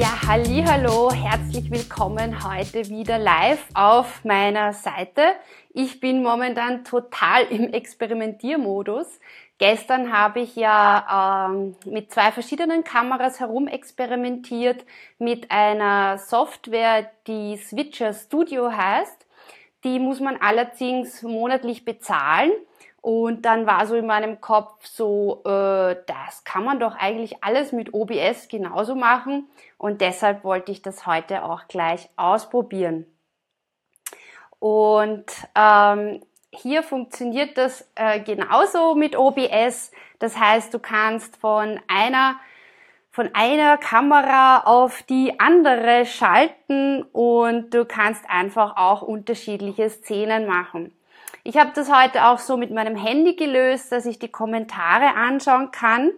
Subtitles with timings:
[0.00, 5.20] Ja, hallo, herzlich willkommen heute wieder live auf meiner Seite.
[5.74, 9.20] Ich bin momentan total im Experimentiermodus.
[9.58, 14.86] Gestern habe ich ja ähm, mit zwei verschiedenen Kameras herumexperimentiert
[15.18, 19.26] mit einer Software, die Switcher Studio heißt.
[19.84, 22.52] Die muss man allerdings monatlich bezahlen.
[23.02, 27.72] Und dann war so in meinem Kopf so, äh, das kann man doch eigentlich alles
[27.72, 29.48] mit OBS genauso machen.
[29.78, 33.06] Und deshalb wollte ich das heute auch gleich ausprobieren.
[34.58, 36.20] Und ähm,
[36.52, 39.92] hier funktioniert das äh, genauso mit OBS.
[40.18, 42.36] Das heißt, du kannst von einer
[43.12, 50.92] von einer Kamera auf die andere schalten und du kannst einfach auch unterschiedliche Szenen machen.
[51.42, 55.70] Ich habe das heute auch so mit meinem Handy gelöst, dass ich die Kommentare anschauen
[55.70, 56.12] kann.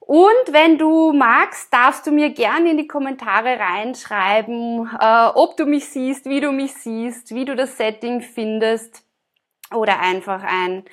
[0.00, 5.64] Und wenn du magst, darfst du mir gerne in die Kommentare reinschreiben, äh, ob du
[5.64, 9.04] mich siehst, wie du mich siehst, wie du das Setting findest
[9.72, 10.84] oder einfach ein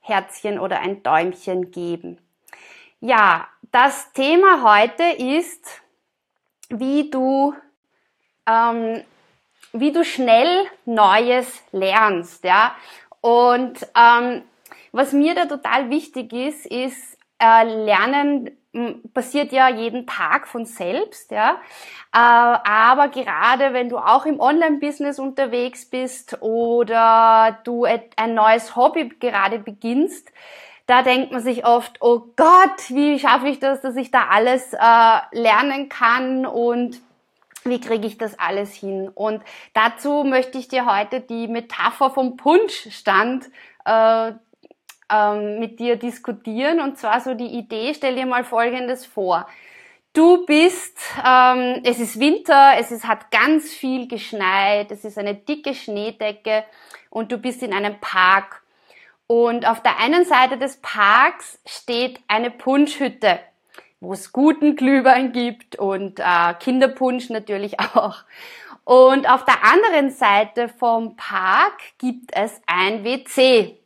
[0.00, 2.18] Herzchen oder ein Däumchen geben.
[3.00, 5.82] Ja, das Thema heute ist,
[6.68, 7.54] wie du,
[8.46, 9.04] ähm,
[9.72, 12.74] wie du schnell Neues lernst, ja.
[13.20, 14.42] Und ähm,
[14.92, 18.50] was mir da total wichtig ist, ist äh, Lernen
[19.14, 21.60] passiert ja jeden Tag von selbst, ja.
[22.12, 29.08] Äh, aber gerade wenn du auch im Online-Business unterwegs bist oder du ein neues Hobby
[29.20, 30.30] gerade beginnst,
[30.86, 34.72] da denkt man sich oft, oh Gott, wie schaffe ich das, dass ich da alles
[34.72, 37.00] äh, lernen kann und
[37.64, 39.08] wie kriege ich das alles hin?
[39.08, 39.42] Und
[39.74, 43.46] dazu möchte ich dir heute die Metapher vom Punschstand
[43.84, 44.32] äh,
[45.10, 46.80] ähm, mit dir diskutieren.
[46.80, 49.46] Und zwar so die Idee, stell dir mal Folgendes vor.
[50.12, 55.34] Du bist, ähm, es ist Winter, es ist, hat ganz viel geschneit, es ist eine
[55.34, 56.64] dicke Schneedecke
[57.10, 58.62] und du bist in einem Park.
[59.26, 63.38] Und auf der einen Seite des Parks steht eine Punschhütte,
[64.00, 68.24] wo es guten Glühwein gibt und äh, Kinderpunsch natürlich auch.
[68.84, 73.78] Und auf der anderen Seite vom Park gibt es ein WC.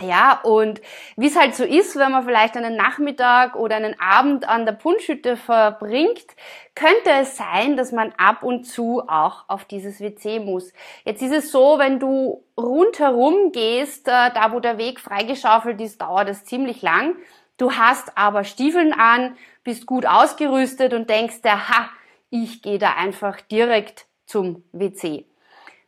[0.00, 0.80] Ja, und
[1.16, 4.72] wie es halt so ist, wenn man vielleicht einen Nachmittag oder einen Abend an der
[4.72, 6.26] Punschhütte verbringt,
[6.74, 10.72] könnte es sein, dass man ab und zu auch auf dieses WC muss.
[11.04, 16.00] Jetzt ist es so, wenn du rundherum gehst, äh, da wo der Weg freigeschaufelt ist,
[16.00, 17.16] dauert es ziemlich lang.
[17.62, 21.90] Du hast aber Stiefeln an, bist gut ausgerüstet und denkst dir, ha,
[22.28, 25.26] ich gehe da einfach direkt zum WC.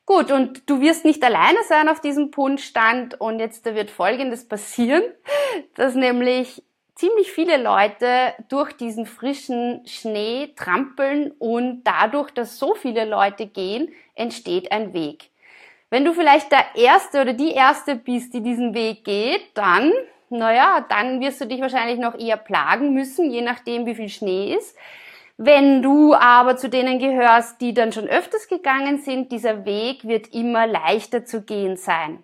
[0.07, 5.03] Gut, und du wirst nicht alleine sein auf diesem Punschstand und jetzt wird Folgendes passieren,
[5.75, 6.63] dass nämlich
[6.95, 13.93] ziemlich viele Leute durch diesen frischen Schnee trampeln und dadurch, dass so viele Leute gehen,
[14.15, 15.29] entsteht ein Weg.
[15.91, 19.93] Wenn du vielleicht der Erste oder die Erste bist, die diesen Weg geht, dann,
[20.39, 24.55] naja, dann wirst du dich wahrscheinlich noch eher plagen müssen, je nachdem, wie viel Schnee
[24.55, 24.77] ist.
[25.37, 30.33] Wenn du aber zu denen gehörst, die dann schon öfters gegangen sind, dieser Weg wird
[30.33, 32.23] immer leichter zu gehen sein.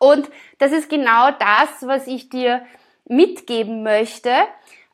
[0.00, 2.64] Und das ist genau das, was ich dir
[3.04, 4.32] mitgeben möchte.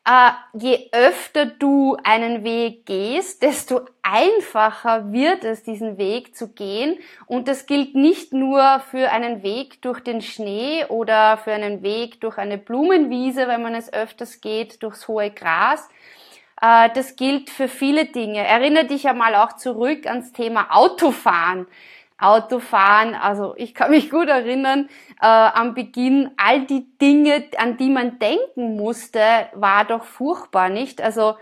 [0.07, 6.99] Äh, je öfter du einen Weg gehst, desto einfacher wird es, diesen Weg zu gehen.
[7.25, 12.21] Und das gilt nicht nur für einen Weg durch den Schnee oder für einen Weg
[12.21, 15.89] durch eine Blumenwiese, wenn man es öfters geht, durchs hohe Gras,
[16.61, 18.45] äh, das gilt für viele Dinge.
[18.45, 21.67] Erinnere dich einmal auch zurück ans Thema Autofahren.
[22.17, 24.89] Autofahren, also ich kann mich gut erinnern,
[25.21, 31.01] äh, am Beginn all die Dinge, an die man denken musste, war doch furchtbar, nicht?
[31.01, 31.35] Also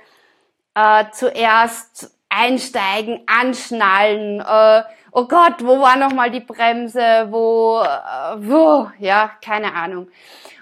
[0.74, 8.90] äh, zuerst einsteigen, anschnallen, äh, oh Gott, wo war nochmal die Bremse, wo, äh, wo,
[8.98, 10.08] ja, keine Ahnung.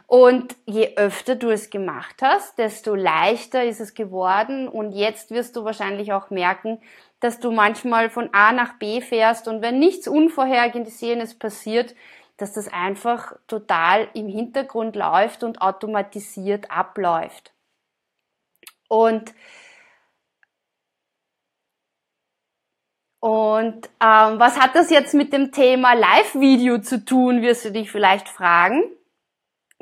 [0.07, 4.68] Und je öfter du es gemacht hast, desto leichter ist es geworden.
[4.68, 6.81] Und jetzt wirst du wahrscheinlich auch merken,
[7.21, 11.95] dass du manchmal von A nach B fährst und wenn nichts Unvorhergesehenes passiert,
[12.35, 17.53] dass das einfach total im Hintergrund läuft und automatisiert abläuft.
[18.89, 19.33] Und
[23.23, 27.91] Und ähm, was hat das jetzt mit dem Thema Live-Video zu tun, wirst du dich
[27.91, 28.81] vielleicht fragen.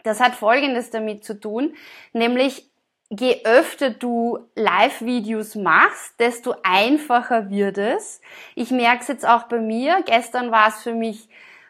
[0.03, 1.73] Das hat Folgendes damit zu tun,
[2.11, 2.68] nämlich
[3.09, 8.21] je öfter du Live-Videos machst, desto einfacher wird es.
[8.55, 10.03] Ich merke es jetzt auch bei mir.
[10.05, 11.27] Gestern war es für mich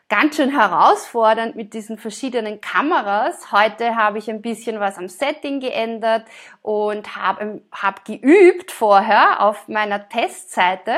[0.09, 3.51] ganz schön herausfordernd mit diesen verschiedenen Kameras.
[3.51, 6.25] Heute habe ich ein bisschen was am Setting geändert
[6.61, 10.97] und habe hab geübt vorher auf meiner Testseite.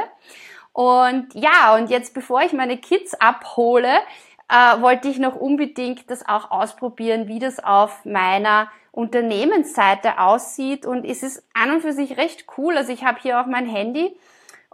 [0.73, 3.93] Und ja, und jetzt bevor ich meine Kids abhole,
[4.51, 10.85] äh, wollte ich noch unbedingt das auch ausprobieren, wie das auf meiner Unternehmensseite aussieht.
[10.85, 12.75] Und es ist an und für sich recht cool.
[12.75, 14.13] Also ich habe hier auch mein Handy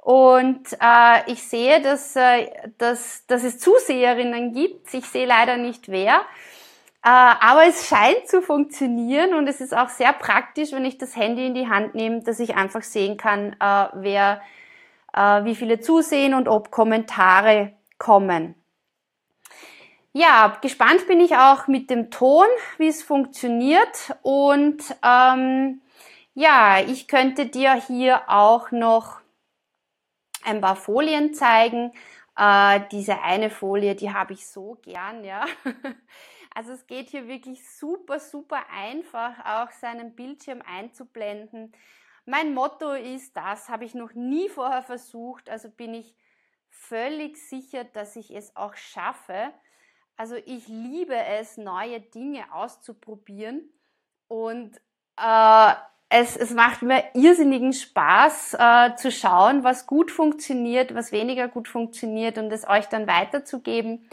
[0.02, 4.92] und äh, ich sehe, dass, äh, dass, dass es Zuseherinnen gibt.
[4.96, 6.22] Ich sehe leider nicht wer.
[7.04, 11.16] Äh, aber es scheint zu funktionieren und es ist auch sehr praktisch, wenn ich das
[11.16, 14.42] Handy in die Hand nehme, dass ich einfach sehen kann, äh, wer,
[15.14, 18.56] äh, wie viele zusehen und ob Kommentare kommen.
[20.20, 22.48] Ja, gespannt bin ich auch mit dem Ton,
[22.80, 25.80] wie es funktioniert und ähm,
[26.34, 29.22] ja, ich könnte dir hier auch noch
[30.44, 31.94] ein paar Folien zeigen.
[32.36, 35.46] Äh, diese eine Folie, die habe ich so gern, ja.
[36.56, 41.74] Also es geht hier wirklich super, super einfach, auch seinen Bildschirm einzublenden.
[42.26, 46.16] Mein Motto ist, das habe ich noch nie vorher versucht, also bin ich
[46.72, 49.54] völlig sicher, dass ich es auch schaffe.
[50.18, 53.70] Also ich liebe es, neue Dinge auszuprobieren
[54.28, 54.76] und
[55.16, 55.74] äh,
[56.10, 61.68] es, es macht mir irrsinnigen Spaß äh, zu schauen, was gut funktioniert, was weniger gut
[61.68, 64.10] funktioniert und es euch dann weiterzugeben.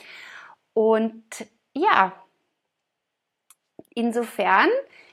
[0.75, 1.25] Und
[1.73, 2.13] ja,
[3.95, 4.69] insofern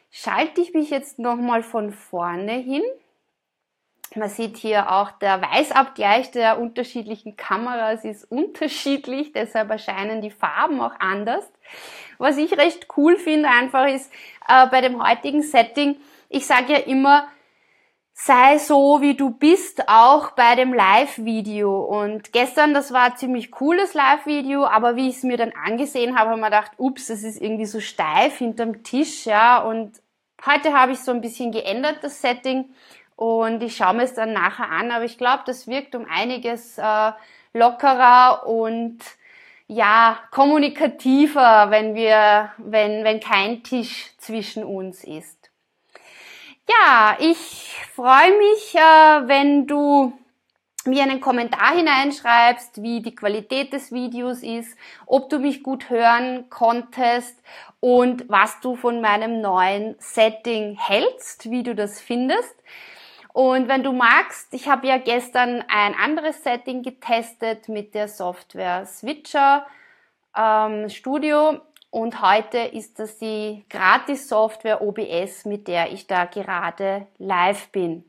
[0.09, 2.83] schalte ich mich jetzt nochmal von vorne hin.
[4.15, 10.81] Man sieht hier auch der Weißabgleich der unterschiedlichen Kameras ist unterschiedlich, deshalb erscheinen die Farben
[10.81, 11.49] auch anders.
[12.17, 14.11] Was ich recht cool finde einfach ist
[14.47, 15.95] äh, bei dem heutigen Setting,
[16.27, 17.27] ich sage ja immer,
[18.13, 21.81] sei so, wie du bist, auch bei dem Live-Video.
[21.81, 26.17] Und gestern, das war ein ziemlich cooles Live-Video, aber wie ich es mir dann angesehen
[26.17, 29.61] habe, habe ich mir gedacht, ups, das ist irgendwie so steif hinterm Tisch, ja.
[29.63, 30.01] Und
[30.45, 32.73] heute habe ich so ein bisschen geändert, das Setting.
[33.21, 36.79] Und ich schaue mir es dann nachher an, aber ich glaube, das wirkt um einiges
[36.79, 37.11] äh,
[37.53, 38.97] lockerer und
[39.67, 45.51] ja, kommunikativer, wenn wir, wenn, wenn kein Tisch zwischen uns ist.
[46.67, 50.13] Ja, ich freue mich, äh, wenn du
[50.85, 54.75] mir einen Kommentar hineinschreibst, wie die Qualität des Videos ist,
[55.05, 57.39] ob du mich gut hören konntest
[57.79, 62.55] und was du von meinem neuen Setting hältst, wie du das findest.
[63.33, 68.85] Und wenn du magst, ich habe ja gestern ein anderes Setting getestet mit der Software
[68.85, 69.65] Switcher
[70.37, 77.67] ähm, Studio und heute ist das die Gratis-Software OBS, mit der ich da gerade live
[77.69, 78.05] bin.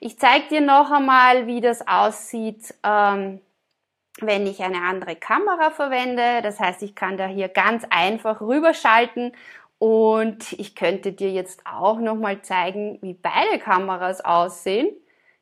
[0.00, 3.40] Ich zeige dir noch einmal, wie das aussieht, ähm,
[4.20, 6.42] wenn ich eine andere Kamera verwende.
[6.42, 9.32] Das heißt, ich kann da hier ganz einfach rüberschalten
[9.82, 14.94] und ich könnte dir jetzt auch noch mal zeigen, wie beide Kameras aussehen.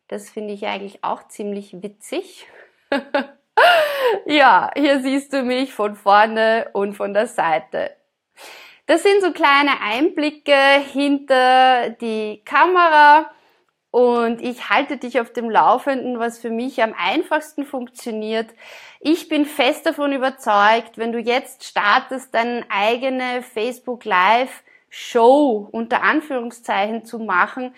[0.08, 2.46] Das finde ich eigentlich auch ziemlich witzig.
[4.24, 7.94] ja, hier siehst du mich von vorne und von der Seite.
[8.86, 10.56] Das sind so kleine Einblicke
[10.90, 13.30] hinter die Kamera
[13.90, 18.54] und ich halte dich auf dem Laufenden, was für mich am einfachsten funktioniert.
[19.02, 26.02] Ich bin fest davon überzeugt, wenn du jetzt startest, deine eigene Facebook Live Show unter
[26.02, 27.74] Anführungszeichen zu machen,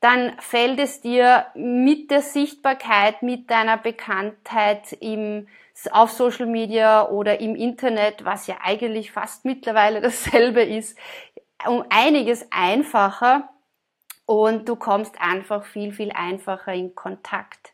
[0.00, 5.46] dann fällt es dir mit der Sichtbarkeit, mit deiner Bekanntheit im,
[5.90, 10.98] auf Social Media oder im Internet, was ja eigentlich fast mittlerweile dasselbe ist,
[11.66, 13.50] um einiges einfacher
[14.24, 17.71] und du kommst einfach viel, viel einfacher in Kontakt.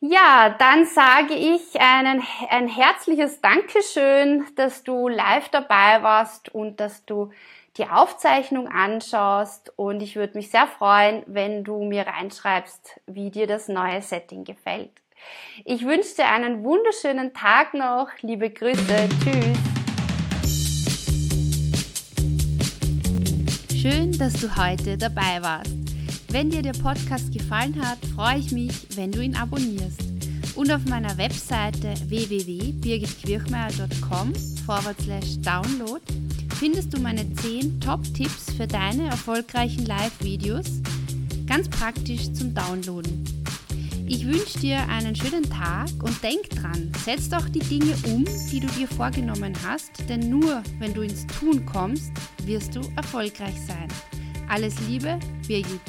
[0.00, 7.04] Ja, dann sage ich einen, ein herzliches Dankeschön, dass du live dabei warst und dass
[7.04, 7.32] du
[7.78, 13.48] die Aufzeichnung anschaust und ich würde mich sehr freuen, wenn du mir reinschreibst, wie dir
[13.48, 14.92] das neue Setting gefällt.
[15.64, 18.06] Ich wünsche dir einen wunderschönen Tag noch.
[18.20, 19.08] Liebe Grüße.
[19.24, 19.58] Tschüss.
[23.82, 25.77] Schön, dass du heute dabei warst.
[26.30, 30.02] Wenn dir der Podcast gefallen hat, freue ich mich, wenn du ihn abonnierst.
[30.56, 34.34] Und auf meiner Webseite www.birgitquirchmeier.com
[35.42, 36.02] download
[36.58, 40.82] findest du meine 10 Top-Tipps für deine erfolgreichen Live-Videos,
[41.46, 43.24] ganz praktisch zum Downloaden.
[44.06, 48.60] Ich wünsche dir einen schönen Tag und denk dran, setz doch die Dinge um, die
[48.60, 52.12] du dir vorgenommen hast, denn nur wenn du ins Tun kommst,
[52.44, 53.88] wirst du erfolgreich sein.
[54.48, 55.80] Alles Liebe, Birgit.